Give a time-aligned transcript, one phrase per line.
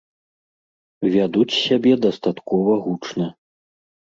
[1.17, 3.29] Вядуць сябе дастаткова гучна.